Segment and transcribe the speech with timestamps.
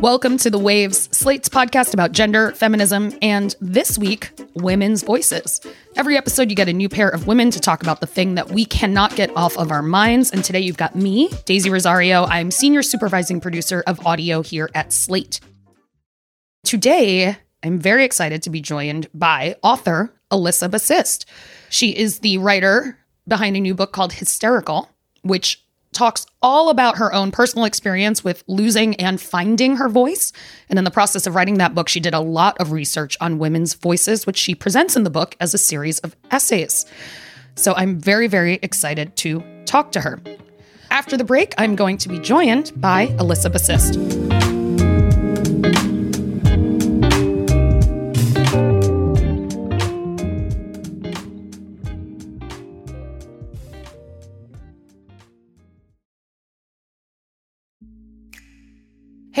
[0.00, 5.60] Welcome to The Waves, Slate's podcast about gender, feminism, and this week, women's voices.
[5.96, 8.52] Every episode, you get a new pair of women to talk about the thing that
[8.52, 10.30] we cannot get off of our minds.
[10.30, 12.26] And today, you've got me, Daisy Rosario.
[12.26, 15.40] I'm senior supervising producer of audio here at Slate.
[16.62, 21.24] Today, I'm very excited to be joined by author Elissa Bassist.
[21.70, 22.96] She is the writer
[23.26, 24.88] behind a new book called Hysterical,
[25.22, 25.64] which
[25.98, 30.32] talks all about her own personal experience with losing and finding her voice.
[30.68, 33.40] And in the process of writing that book, she did a lot of research on
[33.40, 36.86] women's voices, which she presents in the book as a series of essays.
[37.56, 40.22] So I'm very, very excited to talk to her.
[40.90, 44.17] After the break, I'm going to be joined by Elissa Bassist.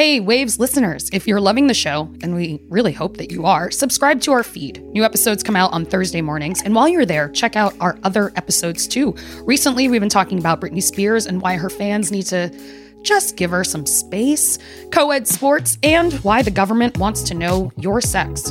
[0.08, 3.70] Hey, Waves listeners, if you're loving the show, and we really hope that you are,
[3.70, 4.82] subscribe to our feed.
[4.94, 8.32] New episodes come out on Thursday mornings, and while you're there, check out our other
[8.34, 9.14] episodes too.
[9.42, 12.50] Recently, we've been talking about Britney Spears and why her fans need to
[13.02, 14.58] just give her some space,
[14.92, 18.50] co ed sports, and why the government wants to know your sex.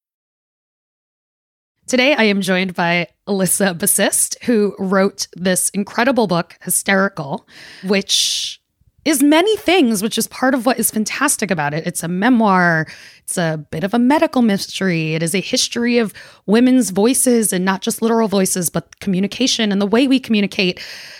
[1.91, 7.45] Today, I am joined by Elissa Bassist, who wrote this incredible book, Hysterical,
[7.83, 8.61] which
[9.03, 11.85] is many things, which is part of what is fantastic about it.
[11.85, 12.87] It's a memoir,
[13.23, 16.13] it's a bit of a medical mystery, it is a history of
[16.45, 20.79] women's voices and not just literal voices, but communication and the way we communicate.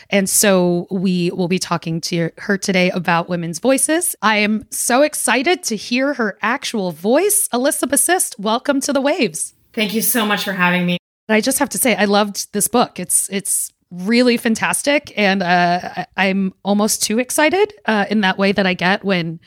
[0.10, 4.16] And so we will be talking to her today about women's voices.
[4.22, 7.50] I am so excited to hear her actual voice.
[7.52, 9.54] Elissa Bassist, welcome to the Waves.
[9.74, 10.98] Thank you so much for having me.
[11.30, 13.00] I just have to say, I loved this book.
[13.00, 18.66] It's it's really fantastic, and uh, I'm almost too excited uh, in that way that
[18.66, 19.40] I get when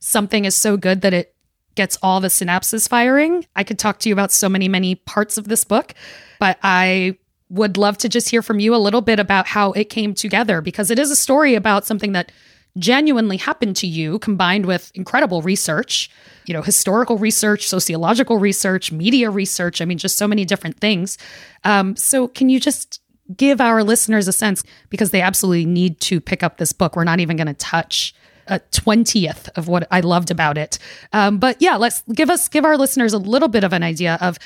[0.00, 1.34] something is so good that it
[1.74, 3.46] gets all the synapses firing.
[3.54, 5.94] I could talk to you about so many many parts of this book,
[6.40, 9.84] but I would love to just hear from you a little bit about how it
[9.84, 12.32] came together because it is a story about something that
[12.78, 16.10] genuinely happened to you combined with incredible research
[16.46, 21.18] you know historical research sociological research media research i mean just so many different things.
[21.64, 23.00] Um, so can you just
[23.34, 26.94] give our listeners a sense because they absolutely need to pick up this book.
[26.94, 28.14] We're not even going to touch
[28.48, 30.78] a 20th of what i loved about it.
[31.12, 34.18] Um, but yeah let's give us give our listeners a little bit of an idea
[34.20, 34.38] of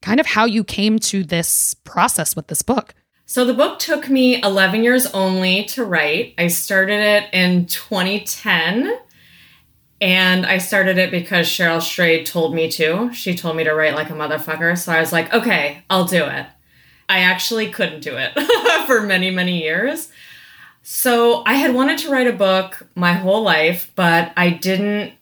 [0.00, 2.94] kind of how you came to this process with this book
[3.28, 6.32] so the book took me 11 years only to write.
[6.38, 8.98] I started it in 2010.
[10.00, 13.12] And I started it because Cheryl Strayed told me to.
[13.12, 14.78] She told me to write like a motherfucker.
[14.78, 16.46] So I was like, okay, I'll do it.
[17.06, 18.32] I actually couldn't do it
[18.86, 20.10] for many, many years.
[20.82, 25.12] So I had wanted to write a book my whole life, but I didn't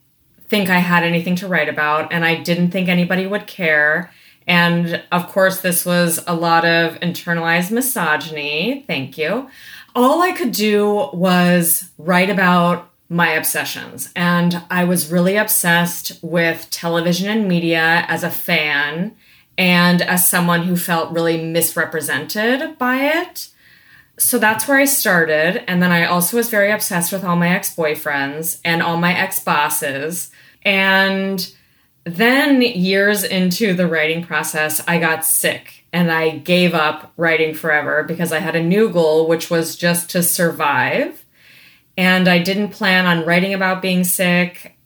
[0.47, 4.13] think I had anything to write about, and I didn't think anybody would care.
[4.47, 8.85] And of course, this was a lot of internalized misogyny.
[8.87, 9.49] Thank you.
[9.93, 14.11] All I could do was write about my obsessions.
[14.15, 19.15] And I was really obsessed with television and media as a fan
[19.57, 23.49] and as someone who felt really misrepresented by it.
[24.19, 25.69] So that's where I started.
[25.69, 29.17] And then I also was very obsessed with all my ex boyfriends and all my
[29.17, 30.31] ex bosses.
[30.63, 31.51] And
[32.07, 38.03] then, years into the writing process, I got sick and I gave up writing forever
[38.03, 41.25] because I had a new goal, which was just to survive.
[41.97, 44.77] And I didn't plan on writing about being sick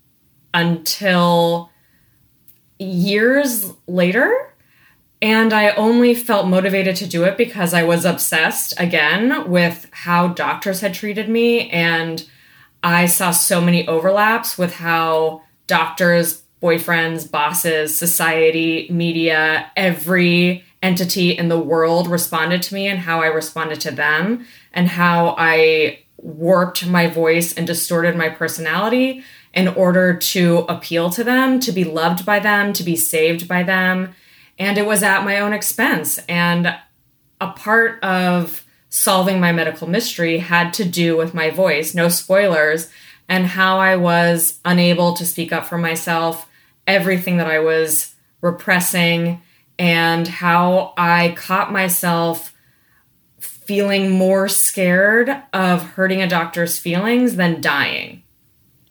[0.53, 1.69] until
[2.79, 4.53] years later.
[5.21, 10.29] And I only felt motivated to do it because I was obsessed again with how
[10.29, 11.69] doctors had treated me.
[11.69, 12.27] And
[12.81, 21.47] I saw so many overlaps with how doctors boyfriends, bosses, society, media, every entity in
[21.47, 26.85] the world responded to me and how I responded to them and how I warped
[26.85, 29.23] my voice and distorted my personality
[29.53, 33.63] in order to appeal to them, to be loved by them, to be saved by
[33.63, 34.13] them.
[34.57, 36.19] And it was at my own expense.
[36.29, 36.75] And
[37.39, 42.89] a part of solving my medical mystery had to do with my voice, no spoilers,
[43.27, 46.47] and how I was unable to speak up for myself,
[46.87, 49.41] everything that I was repressing,
[49.77, 52.53] and how I caught myself
[53.39, 58.23] feeling more scared of hurting a doctor's feelings than dying.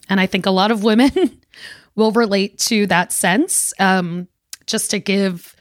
[0.09, 1.13] And I think a lot of women
[1.97, 3.73] will relate to that sense.
[3.79, 4.29] Um,
[4.67, 5.55] just to give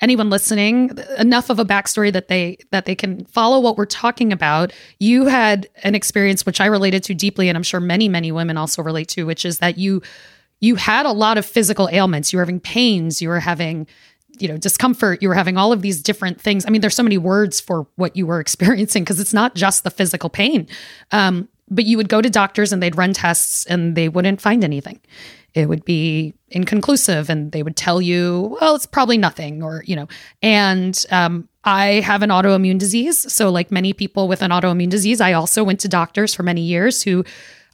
[0.00, 4.32] anyone listening enough of a backstory that they that they can follow what we're talking
[4.32, 8.30] about you had an experience which i related to deeply and i'm sure many many
[8.30, 10.00] women also relate to which is that you
[10.60, 12.32] you had a lot of physical ailments.
[12.32, 13.22] You were having pains.
[13.22, 13.86] You were having
[14.38, 15.22] you know discomfort.
[15.22, 16.66] You were having all of these different things.
[16.66, 19.84] I mean there's so many words for what you were experiencing because it's not just
[19.84, 20.68] the physical pain.
[21.12, 24.64] Um, but you would go to doctors and they'd run tests and they wouldn't find
[24.64, 25.00] anything.
[25.52, 29.96] It would be inconclusive and they would tell you well it's probably nothing or you
[29.96, 30.08] know.
[30.42, 33.32] And um, i have an autoimmune disease.
[33.32, 36.62] So like many people with an autoimmune disease i also went to doctors for many
[36.62, 37.24] years who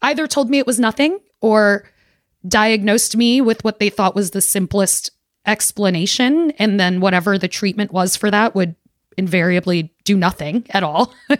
[0.02, 1.84] either told me it was nothing or
[2.46, 5.10] diagnosed me with what they thought was the simplest
[5.46, 6.50] explanation.
[6.52, 8.74] And then whatever the treatment was for that would
[9.16, 11.14] invariably do nothing at all.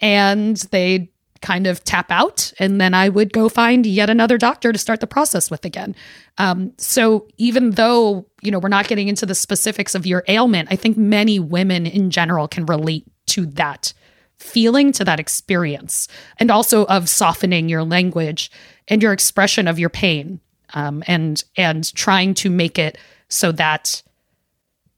[0.00, 1.08] And they'd
[1.40, 2.52] kind of tap out.
[2.58, 5.94] And then I would go find yet another doctor to start the process with again.
[6.38, 10.68] Um, so even though, you know, we're not getting into the specifics of your ailment,
[10.70, 13.92] I think many women in general can relate to that
[14.38, 16.08] feeling, to that experience,
[16.38, 18.50] and also of softening your language
[18.88, 20.40] and your expression of your pain
[20.74, 22.98] um, and and trying to make it
[23.28, 24.02] so that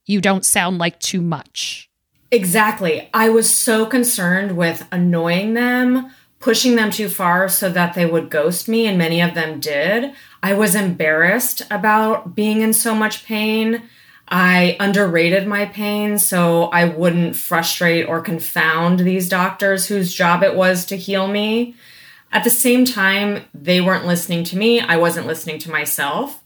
[0.05, 1.91] you don't sound like too much.
[2.31, 3.09] Exactly.
[3.15, 6.11] I was so concerned with annoying them
[6.47, 10.13] pushing them too far so that they would ghost me, and many of them did.
[10.43, 13.83] I was embarrassed about being in so much pain.
[14.29, 20.57] I underrated my pain so I wouldn't frustrate or confound these doctors whose job it
[20.57, 21.75] was to heal me.
[22.37, 24.79] At the same time, they weren't listening to me.
[24.79, 26.45] I wasn't listening to myself.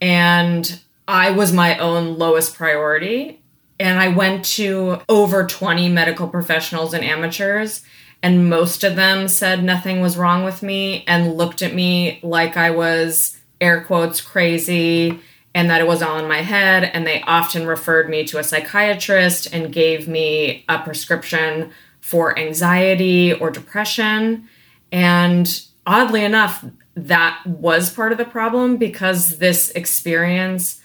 [0.00, 3.42] And I was my own lowest priority.
[3.78, 7.82] And I went to over 20 medical professionals and amateurs
[8.22, 12.56] and most of them said nothing was wrong with me and looked at me like
[12.56, 15.20] I was air quotes crazy
[15.54, 18.42] and that it was all in my head and they often referred me to a
[18.44, 21.70] psychiatrist and gave me a prescription
[22.00, 24.48] for anxiety or depression
[24.92, 26.64] and oddly enough
[26.94, 30.80] that was part of the problem because this experience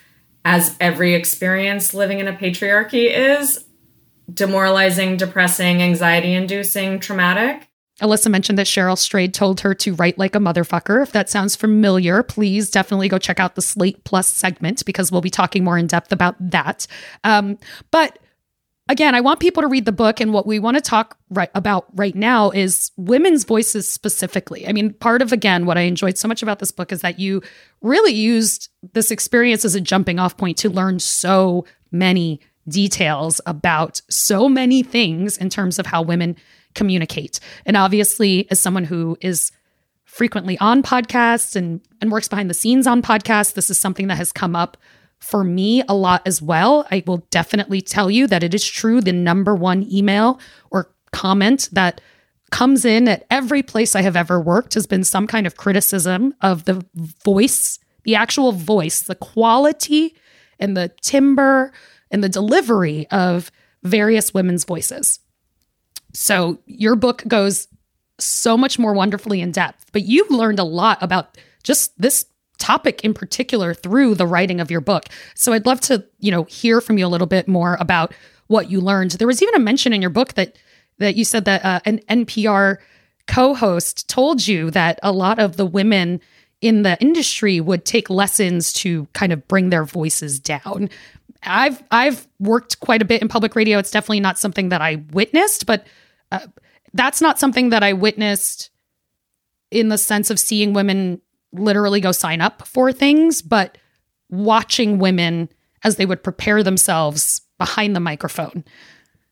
[0.45, 3.65] as every experience living in a patriarchy is
[4.31, 7.67] demoralizing, depressing, anxiety inducing, traumatic.
[8.01, 11.01] Elissa mentioned that Cheryl Strayed told her to write like a motherfucker.
[11.01, 15.21] If that sounds familiar, please definitely go check out the Slate Plus segment because we'll
[15.21, 16.87] be talking more in depth about that.
[17.23, 17.57] Um,
[17.91, 18.17] but
[18.89, 21.49] again, I want people to read the book, and what we want to talk right
[21.55, 24.67] about right now is women's voices specifically.
[24.67, 27.19] I mean, part of again what I enjoyed so much about this book is that
[27.19, 27.41] you
[27.81, 34.01] really used this experience as a jumping off point to learn so many details about
[34.09, 36.35] so many things in terms of how women
[36.75, 37.39] communicate.
[37.65, 39.51] And obviously, as someone who is
[40.05, 44.17] frequently on podcasts and, and works behind the scenes on podcasts, this is something that
[44.17, 44.77] has come up
[45.23, 46.85] for me a lot as well.
[46.91, 48.99] I will definitely tell you that it is true.
[48.99, 50.39] The number one email
[50.69, 52.01] or comment that
[52.51, 56.35] comes in at every place I have ever worked has been some kind of criticism
[56.41, 56.85] of the
[57.23, 60.13] voice, the actual voice, the quality
[60.59, 61.71] and the timbre
[62.11, 63.49] and the delivery of
[63.81, 65.19] various women's voices.
[66.13, 67.69] So your book goes
[68.19, 72.25] so much more wonderfully in depth, but you learned a lot about just this
[72.63, 75.07] topic in particular through the writing of your book.
[75.35, 78.13] So I'd love to, you know, hear from you a little bit more about
[78.47, 79.11] what you learned.
[79.11, 80.57] There was even a mention in your book that
[80.99, 82.77] that you said that uh, an NPR
[83.27, 86.21] co-host told you that a lot of the women
[86.61, 90.89] in the industry would take lessons to kind of bring their voices down.
[91.43, 93.77] I've I've worked quite a bit in public radio.
[93.77, 95.85] It's definitely not something that I witnessed, but
[96.31, 96.47] uh,
[96.93, 98.69] that's not something that I witnessed
[99.69, 101.19] in the sense of seeing women
[101.53, 103.77] literally go sign up for things, but
[104.29, 105.49] watching women
[105.83, 108.63] as they would prepare themselves behind the microphone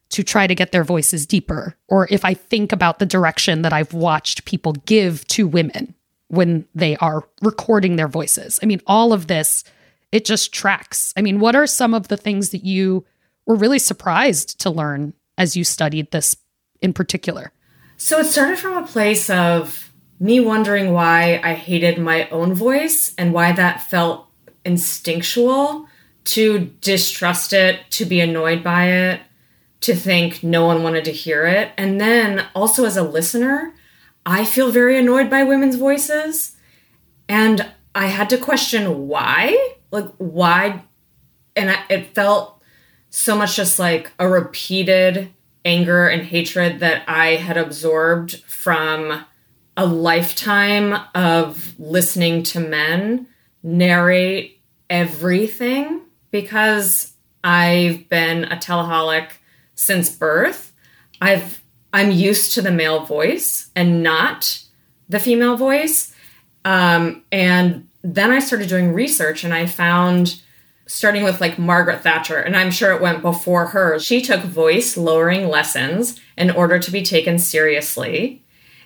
[0.10, 1.76] to try to get their voices deeper.
[1.88, 5.96] Or if I think about the direction that I've watched people give to women
[6.28, 8.60] when they are recording their voices.
[8.62, 9.64] I mean, all of this
[10.12, 11.14] it just tracks.
[11.16, 13.06] I mean, what are some of the things that you
[13.46, 16.36] were really surprised to learn as you studied this
[16.82, 17.54] in particular?
[17.98, 19.91] So it started from a place of
[20.22, 24.28] me wondering why I hated my own voice and why that felt
[24.64, 25.88] instinctual
[26.24, 29.22] to distrust it, to be annoyed by it,
[29.80, 31.72] to think no one wanted to hear it.
[31.76, 33.74] And then also as a listener,
[34.24, 36.56] I feel very annoyed by women's voices.
[37.28, 39.74] And I had to question why.
[39.90, 40.84] Like, why?
[41.56, 42.62] And I, it felt
[43.10, 45.34] so much just like a repeated
[45.66, 49.26] anger and hatred that I had absorbed from
[49.78, 53.28] a lifetime of listening to men
[53.64, 56.02] narrate everything
[56.32, 57.14] because
[57.44, 59.30] I've been a teleholic
[59.76, 60.74] since birth.
[61.22, 61.62] I've
[61.94, 64.64] I'm used to the male voice and not
[65.10, 66.16] the female voice.
[66.64, 70.42] Um, and then I started doing research and I found
[70.92, 73.98] starting with like Margaret Thatcher, and I'm sure it went before her.
[73.98, 78.41] She took voice lowering lessons in order to be taken seriously.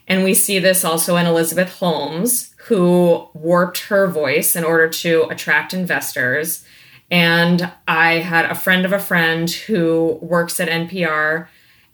[0.07, 5.23] And we see this also in Elizabeth Holmes, who warped her voice in order to
[5.29, 6.65] attract investors.
[7.09, 11.47] And I had a friend of a friend who works at NPR,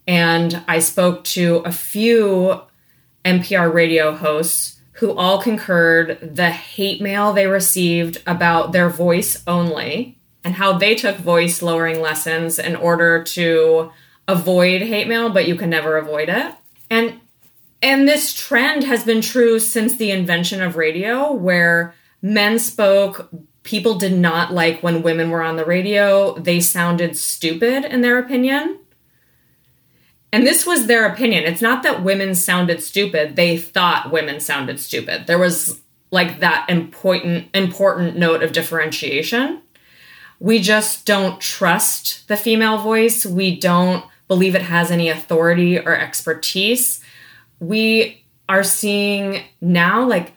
[0.07, 2.61] and I spoke to a few
[3.23, 10.17] NPR radio hosts who all concurred the hate mail they received about their voice only
[10.43, 13.91] and how they took voice lowering lessons in order to
[14.27, 16.53] avoid hate mail, but you can never avoid it.
[16.89, 17.20] And
[17.81, 23.29] and this trend has been true since the invention of radio, where men spoke.
[23.63, 26.37] People did not like when women were on the radio.
[26.37, 28.79] They sounded stupid, in their opinion.
[30.33, 31.43] And this was their opinion.
[31.43, 33.35] It's not that women sounded stupid.
[33.35, 35.27] They thought women sounded stupid.
[35.27, 39.61] There was like that important important note of differentiation.
[40.39, 43.25] We just don't trust the female voice.
[43.25, 47.00] We don't believe it has any authority or expertise
[47.61, 50.33] we are seeing now like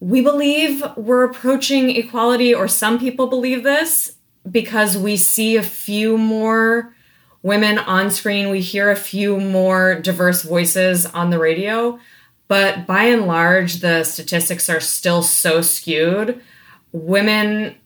[0.00, 4.16] we believe we're approaching equality or some people believe this
[4.50, 6.94] because we see a few more
[7.42, 8.48] women on screen.
[8.48, 12.00] We hear a few more diverse voices on the radio.
[12.48, 16.42] But by and large the statistics are still so skewed.
[16.90, 17.76] Women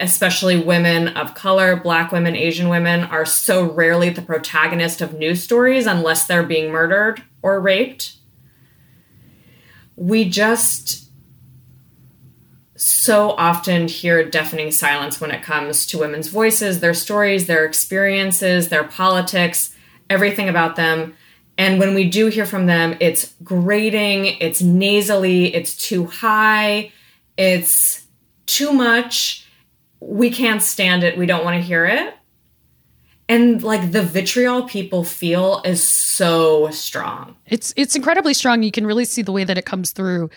[0.00, 5.40] especially women of color, black women, Asian women, are so rarely the protagonist of news
[5.44, 8.16] stories unless they're being murdered or raped.
[9.96, 11.10] We just
[12.76, 18.68] so often hear deafening silence when it comes to women's voices, their stories, their experiences,
[18.68, 19.74] their politics,
[20.08, 21.14] everything about them.
[21.58, 26.92] And when we do hear from them, it's grating, it's nasally, it's too high,
[27.36, 28.06] it's
[28.46, 29.42] too much
[30.02, 31.16] we can't stand it.
[31.16, 32.14] We don't want to hear it.
[33.32, 37.34] And like the vitriol people feel is so strong.
[37.46, 38.62] It's it's incredibly strong.
[38.62, 40.28] You can really see the way that it comes through.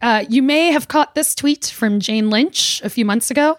[0.00, 3.58] Uh, you may have caught this tweet from Jane Lynch a few months ago.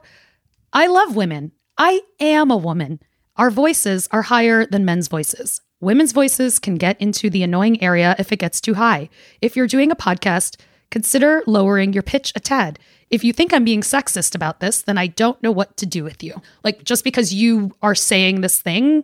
[0.72, 1.52] I love women.
[1.78, 3.02] I am a woman.
[3.36, 5.60] Our voices are higher than men's voices.
[5.82, 9.10] Women's voices can get into the annoying area if it gets too high.
[9.42, 10.56] If you're doing a podcast,
[10.90, 14.98] consider lowering your pitch a tad if you think I'm being sexist about this, then
[14.98, 16.42] I don't know what to do with you.
[16.64, 19.04] Like, just because you are saying this thing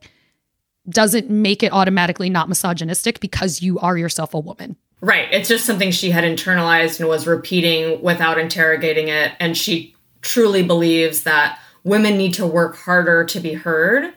[0.89, 4.75] doesn't make it automatically not misogynistic because you are yourself a woman.
[5.01, 5.27] Right.
[5.31, 9.34] It's just something she had internalized and was repeating without interrogating it.
[9.39, 14.13] And she truly believes that women need to work harder to be heard.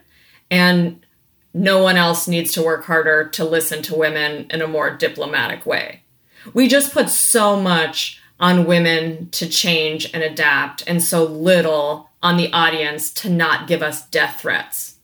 [0.51, 1.03] And
[1.53, 5.65] no one else needs to work harder to listen to women in a more diplomatic
[5.65, 6.03] way.
[6.53, 12.37] We just put so much on women to change and adapt, and so little on
[12.37, 14.95] the audience to not give us death threats.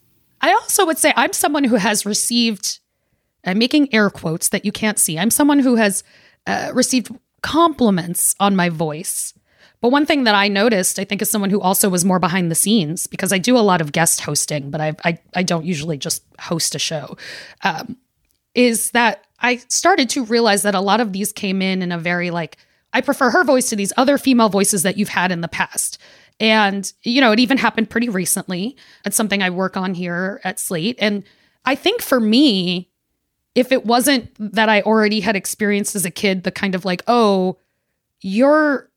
[0.42, 2.80] I also would say I'm someone who has received,
[3.46, 5.20] I'm making air quotes that you can't see.
[5.20, 6.04] I'm someone who has
[6.48, 7.10] uh, received
[7.42, 9.34] compliments on my voice.
[9.82, 12.52] But one thing that I noticed, I think, as someone who also was more behind
[12.52, 15.66] the scenes, because I do a lot of guest hosting, but I I, I don't
[15.66, 17.18] usually just host a show,
[17.64, 17.98] um,
[18.54, 21.98] is that I started to realize that a lot of these came in in a
[21.98, 22.58] very like
[22.94, 25.98] I prefer her voice to these other female voices that you've had in the past.
[26.40, 28.76] And, you know, it even happened pretty recently.
[29.06, 30.98] It's something I work on here at Slate.
[31.00, 31.24] And
[31.66, 32.90] I think for me,
[33.54, 37.04] if it wasn't that I already had experienced as a kid the kind of like,
[37.08, 37.58] oh,
[38.22, 38.90] you're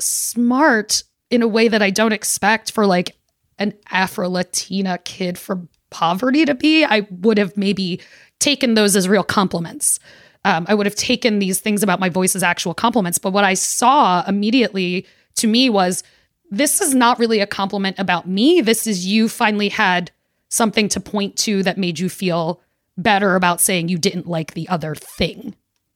[0.00, 3.16] smart in a way that I don't expect for like
[3.58, 8.00] an Afro Latina kid from poverty to be, I would have maybe
[8.38, 10.00] taken those as real compliments
[10.44, 13.18] um, I would have taken these things about my voice as actual compliments.
[13.18, 15.06] But what I saw immediately
[15.36, 16.02] to me was
[16.50, 18.60] this is not really a compliment about me.
[18.60, 20.10] This is you finally had
[20.48, 22.60] something to point to that made you feel
[22.96, 25.54] better about saying you didn't like the other thing.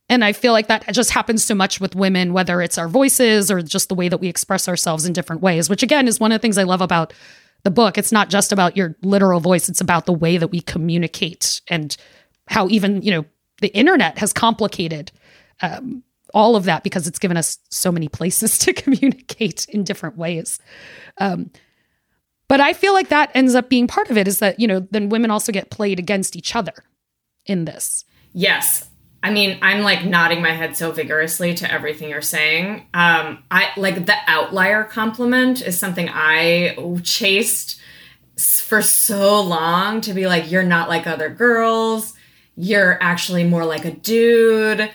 [0.09, 3.51] And I feel like that just happens so much with women, whether it's our voices
[3.51, 6.31] or just the way that we express ourselves in different ways, which again is one
[6.31, 7.13] of the things I love about
[7.65, 10.61] the book, it's not just about your literal voice, it's about the way that we
[10.61, 11.97] communicate and
[12.47, 13.25] how even, you know,
[13.65, 15.11] the internet has complicated
[15.63, 16.03] um,
[16.35, 20.59] all of that because it's given us so many places to communicate in different ways.
[21.17, 21.51] Um,
[22.47, 24.87] but I feel like that ends up being part of it is that, you know,
[24.91, 26.75] then women also get played against each other
[27.47, 28.05] in this.
[28.35, 28.87] Yes.
[29.23, 32.87] I mean, I'm like nodding my head so vigorously to everything you're saying.
[32.93, 37.81] Um, I like the outlier compliment is something I chased
[38.37, 42.13] for so long to be like, you're not like other girls.
[42.57, 44.91] You're actually more like a dude.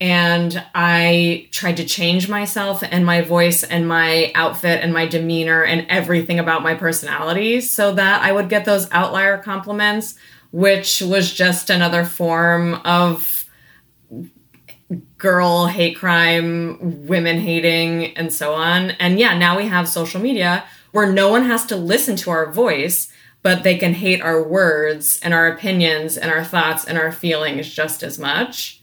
[0.00, 5.62] And I tried to change myself and my voice and my outfit and my demeanor
[5.62, 10.16] and everything about my personality so that I would get those outlier compliments,
[10.50, 13.48] which was just another form of
[15.16, 18.90] girl hate crime, women hating, and so on.
[18.92, 22.52] And yeah, now we have social media where no one has to listen to our
[22.52, 23.08] voice,
[23.44, 27.72] but they can hate our words and our opinions and our thoughts and our feelings
[27.72, 28.80] just as much.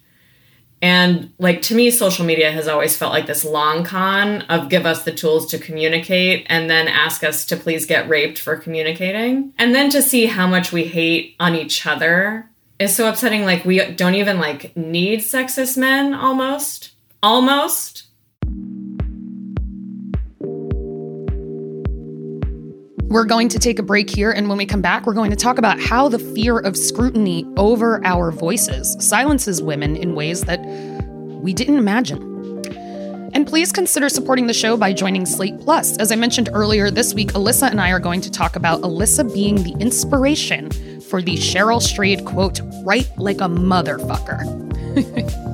[0.83, 4.85] And like to me, social media has always felt like this long con of give
[4.85, 9.51] us the tools to communicate and then ask us to please get raped for communicating.
[9.57, 13.43] And then to see how much we hate on each other is so upsetting.
[13.43, 16.91] Like we don't even like need sexist men almost.
[17.23, 18.03] Almost.
[23.11, 25.35] We're going to take a break here, and when we come back, we're going to
[25.35, 30.61] talk about how the fear of scrutiny over our voices silences women in ways that
[30.61, 32.21] we didn't imagine.
[33.33, 35.97] And please consider supporting the show by joining Slate Plus.
[35.97, 39.25] As I mentioned earlier, this week, Elissa and I are going to talk about Elissa
[39.25, 44.39] being the inspiration for the Cheryl Strayed quote, "Write like a motherfucker.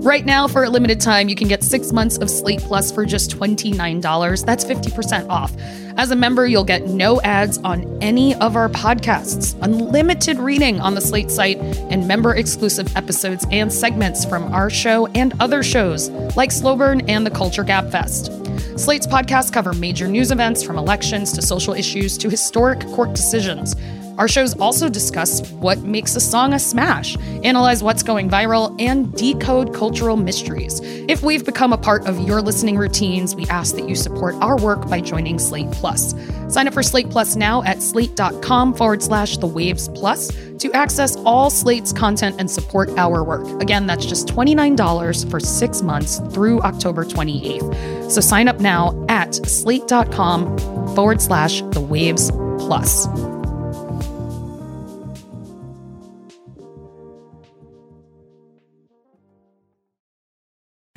[0.00, 3.04] right now, for a limited time, you can get six months of Slate Plus for
[3.04, 4.44] just $29.
[4.44, 5.52] That's 50% off.
[5.96, 10.94] As a member, you'll get no ads on any of our podcasts, unlimited reading on
[10.94, 11.58] the Slate site,
[11.90, 17.00] and member exclusive episodes and segments from our show and other shows like Slow Burn
[17.08, 18.32] and the Culture Gab Fest.
[18.78, 23.74] Slate's podcasts cover major news events from elections to social issues to historic court decisions.
[24.18, 29.14] Our shows also discuss what makes a song a smash, analyze what's going viral, and
[29.14, 30.80] decode cultural mysteries.
[30.82, 34.56] If we've become a part of your listening routines, we ask that you support our
[34.56, 36.16] work by joining Slate Plus.
[36.52, 41.16] Sign up for Slate Plus now at slate.com forward slash the waves plus to access
[41.18, 43.46] all Slate's content and support our work.
[43.62, 48.10] Again, that's just $29 for six months through October 28th.
[48.10, 50.58] So sign up now at slate.com
[50.96, 53.06] forward slash the waves plus.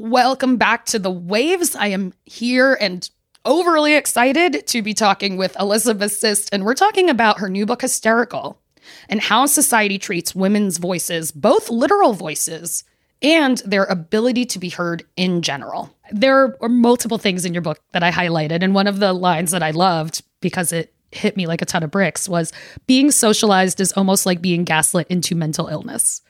[0.00, 1.74] Welcome back to The Waves.
[1.74, 3.10] I am here and
[3.44, 7.82] overly excited to be talking with Elissa Bassist, and we're talking about her new book,
[7.82, 8.62] Hysterical,
[9.08, 12.84] and how society treats women's voices, both literal voices
[13.22, 15.92] and their ability to be heard in general.
[16.12, 19.50] There are multiple things in your book that I highlighted, and one of the lines
[19.50, 22.52] that I loved because it hit me like a ton of bricks was
[22.86, 26.22] being socialized is almost like being gaslit into mental illness.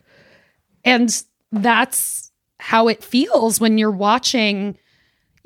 [0.86, 2.27] And that's
[2.58, 4.76] how it feels when you're watching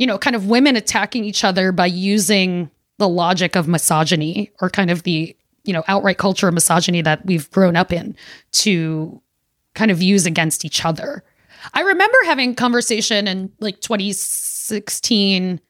[0.03, 4.69] you know, kind of women attacking each other by using the logic of misogyny or
[4.69, 8.17] kind of the, you know, outright culture of misogyny that we've grown up in
[8.51, 9.23] to
[9.75, 11.23] kind of use against each other.
[11.73, 15.61] I remember having conversation in like 2016,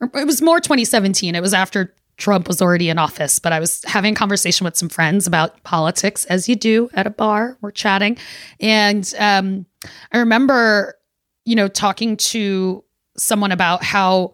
[0.00, 1.36] or it was more 2017.
[1.36, 4.76] It was after Trump was already in office, but I was having a conversation with
[4.76, 7.58] some friends about politics, as you do at a bar.
[7.60, 8.16] We're chatting.
[8.58, 9.66] And um,
[10.12, 10.94] I remember,
[11.44, 12.82] you know, talking to
[13.16, 14.32] someone about how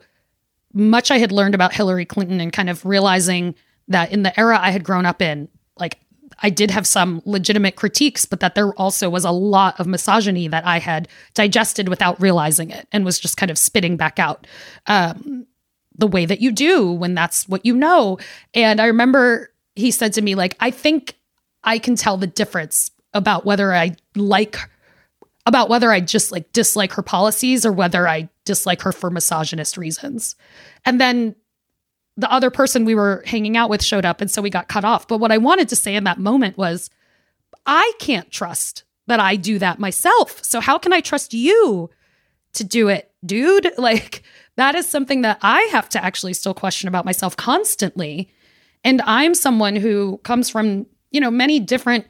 [0.73, 3.55] much I had learned about Hillary Clinton and kind of realizing
[3.89, 5.99] that in the era I had grown up in, like
[6.43, 10.49] I did have some legitimate critiques, but that there also was a lot of misogyny
[10.49, 14.47] that I had digested without realizing it and was just kind of spitting back out
[14.87, 15.47] um,
[15.97, 18.19] the way that you do when that's what you know.
[18.55, 21.17] And I remember he said to me, like, I think
[21.65, 24.57] I can tell the difference about whether I like
[25.45, 29.77] about whether I just like dislike her policies or whether I dislike her for misogynist
[29.77, 30.37] reasons.
[30.85, 31.35] And then
[32.17, 34.85] the other person we were hanging out with showed up and so we got cut
[34.85, 35.09] off.
[35.09, 36.91] But what I wanted to say in that moment was
[37.67, 40.45] I can't trust that I do that myself.
[40.45, 41.91] So how can I trust you
[42.55, 43.69] to do it, dude?
[43.79, 44.23] Like
[44.57, 48.31] that is something that I have to actually still question about myself constantly.
[48.85, 52.07] And I'm someone who comes from, you know, many different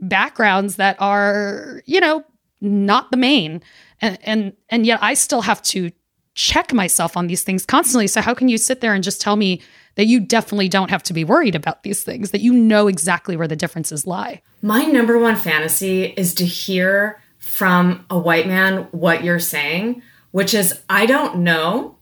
[0.00, 2.24] backgrounds that are, you know,
[2.60, 3.62] not the main.
[4.00, 5.90] And and and yet I still have to
[6.34, 8.06] check myself on these things constantly.
[8.06, 9.60] So how can you sit there and just tell me
[9.96, 13.36] that you definitely don't have to be worried about these things, that you know exactly
[13.36, 14.40] where the differences lie?
[14.62, 20.02] My number one fantasy is to hear from a white man what you're saying,
[20.32, 21.96] which is I don't know.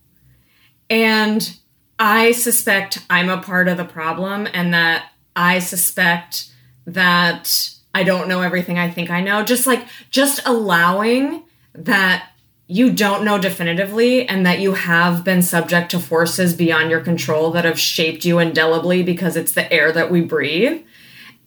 [0.88, 1.56] And
[1.98, 6.50] I suspect I'm a part of the problem and that I suspect
[6.86, 9.44] that I don't know everything I think I know.
[9.44, 12.30] Just like just allowing that
[12.66, 17.50] you don't know definitively and that you have been subject to forces beyond your control
[17.50, 20.80] that have shaped you indelibly because it's the air that we breathe.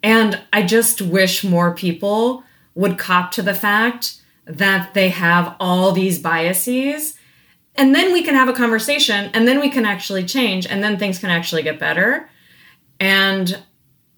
[0.04, 2.44] And I just wish more people
[2.76, 7.18] would cop to the fact that they have all these biases.
[7.76, 10.98] And then we can have a conversation and then we can actually change and then
[10.98, 12.30] things can actually get better.
[13.00, 13.64] And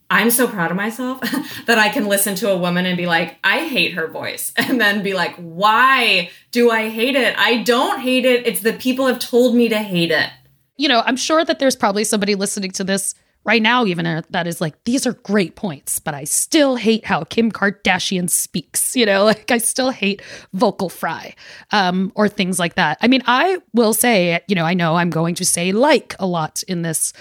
[0.10, 1.22] I'm so proud of myself
[1.66, 4.52] that I can listen to a woman and be like, I hate her voice.
[4.66, 7.36] And then be like, why do I hate it?
[7.38, 8.46] I don't hate it.
[8.46, 10.30] It's the people have told me to hate it.
[10.76, 14.24] You know, I'm sure that there's probably somebody listening to this right now, even uh,
[14.32, 18.96] that is like, these are great points, but I still hate how Kim Kardashian speaks.
[18.96, 20.22] You know, like I still hate
[20.54, 21.36] vocal fry
[21.72, 22.98] um, or things like that.
[23.02, 26.26] I mean, I will say, you know, I know I'm going to say like a
[26.26, 27.14] lot in this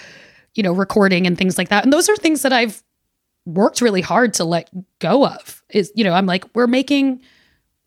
[0.54, 1.84] you know, recording and things like that.
[1.84, 2.82] And those are things that I've
[3.44, 5.62] worked really hard to let go of.
[5.70, 7.20] Is, you know, I'm like, we're making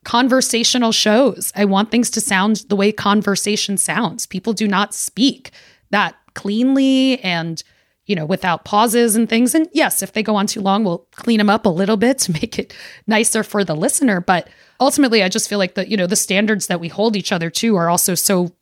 [0.05, 1.51] conversational shows.
[1.55, 4.25] I want things to sound the way conversation sounds.
[4.25, 5.51] People do not speak
[5.89, 7.63] that cleanly and,
[8.07, 9.53] you know, without pauses and things.
[9.53, 12.17] And yes, if they go on too long, we'll clean them up a little bit
[12.19, 12.73] to make it
[13.05, 14.21] nicer for the listener.
[14.21, 17.31] But ultimately, I just feel like the, you know, the standards that we hold each
[17.31, 18.55] other to are also so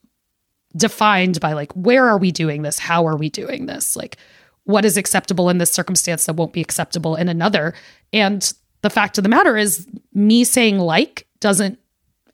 [0.76, 2.78] defined by like where are we doing this?
[2.78, 3.96] How are we doing this?
[3.96, 4.18] Like
[4.64, 7.72] what is acceptable in this circumstance that won't be acceptable in another?
[8.12, 11.78] And the fact of the matter is me saying like doesn't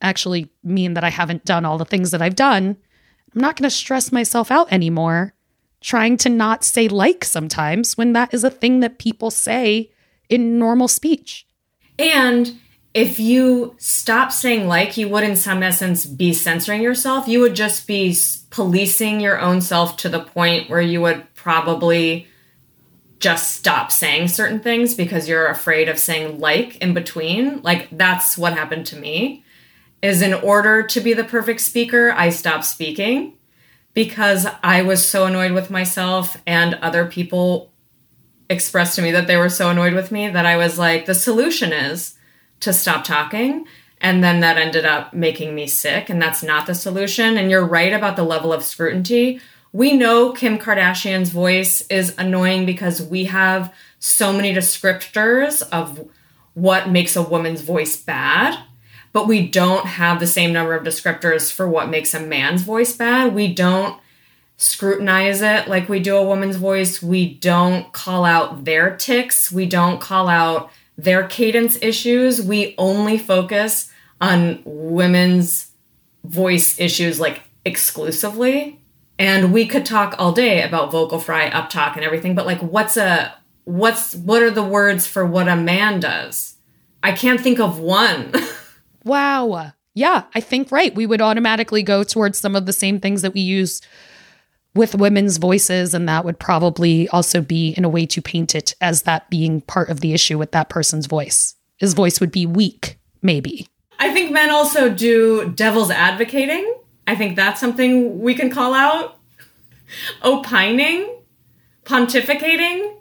[0.01, 2.77] actually mean that i haven't done all the things that i've done.
[3.35, 5.35] I'm not going to stress myself out anymore
[5.83, 9.91] trying to not say like sometimes when that is a thing that people say
[10.29, 11.47] in normal speech
[11.99, 12.59] and
[12.95, 17.27] if you stop saying like, you would in some essence be censoring yourself.
[17.27, 18.17] You would just be
[18.51, 22.27] policing your own self to the point where you would probably
[23.19, 27.63] just stop saying certain things because you're afraid of saying like in between.
[27.63, 29.45] Like that's what happened to me.
[30.03, 33.35] Is in order to be the perfect speaker, I stopped speaking
[33.95, 37.73] because I was so annoyed with myself and other people
[38.49, 41.15] expressed to me that they were so annoyed with me that I was like the
[41.15, 42.17] solution is
[42.61, 43.67] to stop talking.
[44.01, 46.11] And then that ended up making me sick.
[46.11, 47.37] And that's not the solution.
[47.37, 49.41] And you're right about the level of scrutiny.
[49.73, 56.09] We know Kim Kardashian's voice is annoying because we have so many descriptors of
[56.55, 58.59] what makes a woman's voice bad,
[59.13, 62.95] but we don't have the same number of descriptors for what makes a man's voice
[62.95, 63.35] bad.
[63.35, 64.01] We don't
[64.57, 67.03] scrutinize it like we do a woman's voice.
[67.03, 69.51] We don't call out their ticks.
[69.51, 75.71] We don't call out their cadence issues, we only focus on women's
[76.25, 78.79] voice issues like exclusively.
[79.19, 82.61] And we could talk all day about vocal fry, up talk, and everything, but like,
[82.61, 86.57] what's a what's what are the words for what a man does?
[87.03, 88.33] I can't think of one.
[89.05, 89.73] wow.
[89.95, 90.95] Yeah, I think right.
[90.95, 93.81] We would automatically go towards some of the same things that we use
[94.75, 98.75] with women's voices and that would probably also be in a way to paint it
[98.81, 101.55] as that being part of the issue with that person's voice.
[101.77, 103.69] His voice would be weak maybe.
[103.99, 106.75] I think men also do devil's advocating.
[107.07, 109.19] I think that's something we can call out.
[110.23, 111.19] Opining
[111.85, 112.97] pontificating.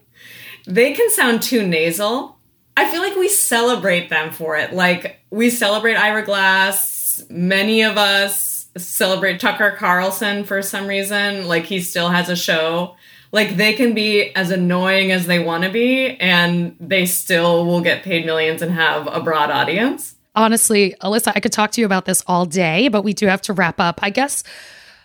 [0.67, 2.37] They can sound too nasal
[2.81, 7.97] i feel like we celebrate them for it like we celebrate ira glass many of
[7.97, 11.47] us celebrate Tucker Carlson for some reason.
[11.47, 12.95] Like he still has a show.
[13.31, 17.79] Like they can be as annoying as they want to be, and they still will
[17.79, 20.15] get paid millions and have a broad audience.
[20.35, 23.41] Honestly, Elissa, I could talk to you about this all day, but we do have
[23.43, 23.99] to wrap up.
[24.01, 24.43] I guess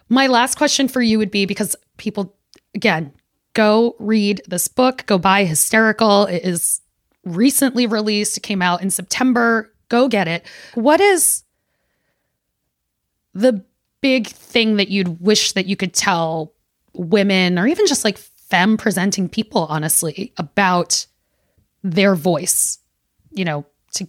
[0.09, 2.37] my last question for you would be because people,
[2.75, 3.13] again,
[3.55, 6.27] go read this book, go buy Hysterical.
[6.27, 6.81] It is
[7.27, 9.71] recently released, came out in September.
[9.89, 10.47] Go get it.
[10.75, 11.43] What is
[13.35, 13.63] the
[14.01, 16.55] big thing that you'd wish that you could tell
[16.95, 21.07] women or even just like femme presenting people, honestly, about
[21.83, 22.79] their voice?
[23.33, 24.09] You know, to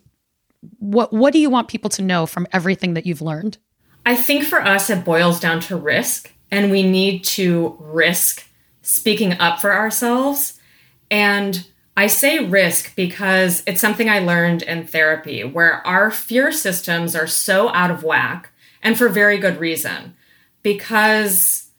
[0.80, 3.58] what what do you want people to know from everything that you've learned?
[4.06, 8.48] I think for us, it boils down to risk, and we need to risk
[8.82, 10.58] speaking up for ourselves.
[11.12, 17.16] And I say risk because it's something I learned in therapy where our fear systems
[17.16, 18.52] are so out of whack,
[18.84, 20.16] and for very good reason.
[20.62, 21.70] Because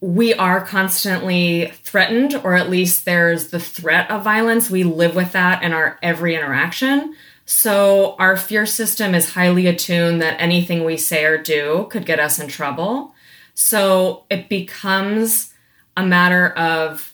[0.00, 4.70] we are constantly threatened, or at least there's the threat of violence.
[4.70, 7.14] We live with that in our every interaction.
[7.44, 12.18] So our fear system is highly attuned that anything we say or do could get
[12.18, 13.14] us in trouble.
[13.52, 15.52] So it becomes
[15.96, 17.13] a matter of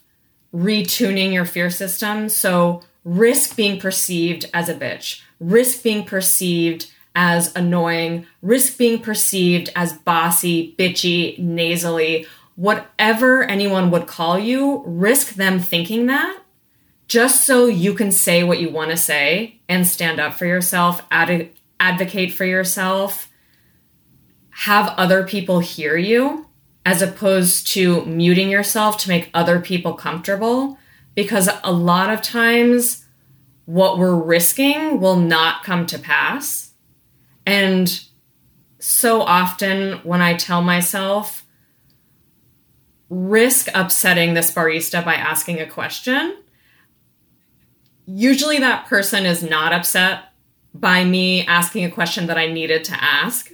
[0.54, 2.28] retuning your fear system.
[2.28, 9.70] So risk being perceived as a bitch, risk being perceived as annoying, risk being perceived
[9.74, 16.40] as bossy, bitchy, nasally, whatever anyone would call you, risk them thinking that
[17.10, 21.02] just so you can say what you want to say and stand up for yourself,
[21.10, 23.28] ad- advocate for yourself,
[24.50, 26.46] have other people hear you,
[26.84, 30.78] as opposed to muting yourself to make other people comfortable.
[31.14, 33.04] Because a lot of times,
[33.66, 36.72] what we're risking will not come to pass.
[37.44, 38.02] And
[38.78, 41.46] so often, when I tell myself,
[43.10, 46.36] risk upsetting this barista by asking a question,
[48.06, 50.32] usually that person is not upset
[50.72, 53.50] by me asking a question that I needed to ask.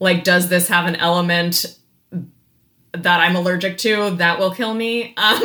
[0.00, 1.77] Like, does this have an element
[2.92, 5.14] that I'm allergic to that will kill me?
[5.16, 5.42] Um,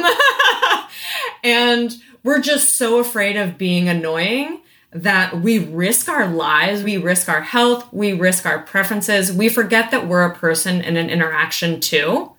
[1.44, 7.28] and we're just so afraid of being annoying that we risk our lives, we risk
[7.28, 9.32] our health, we risk our preferences.
[9.32, 12.32] We forget that we're a person in an interaction too,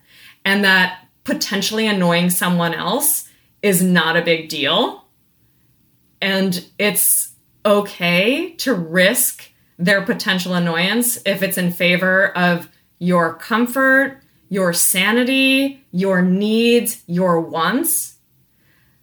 [0.45, 3.29] and that potentially annoying someone else
[3.63, 5.05] is not a big deal
[6.25, 7.35] and it's
[7.67, 12.67] okay to risk their potential annoyance if it's in favor of
[12.99, 18.17] your comfort, your sanity, your needs, your wants.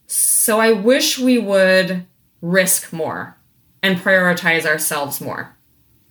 [0.08, 2.06] So I wish we would
[2.42, 3.38] risk more
[3.84, 5.56] and prioritize ourselves more.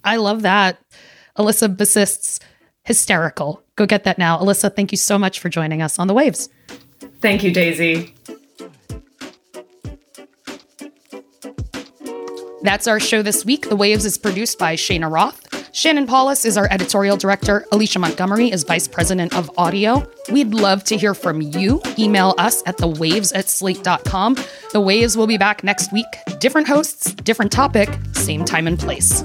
[0.05, 0.79] I love that.
[1.39, 2.41] Elissa Bassist's
[2.85, 3.63] hysterical.
[3.77, 4.41] Go get that now.
[4.41, 6.49] Elissa, thank you so much for joining us on the waves.
[7.21, 8.15] Thank you, Daisy.
[12.63, 13.69] That's our show this week.
[13.69, 15.50] The Waves is produced by Shayna Roth.
[15.73, 17.65] Shannon Palus is our editorial director.
[17.73, 20.09] Alicia Montgomery is vice president of audio.
[20.31, 21.81] We'd love to hear from you.
[21.99, 24.37] Email us at thewaves at slate.com.
[24.73, 26.07] The Waves will be back next week.
[26.39, 29.25] Different hosts, different topic, same time and place.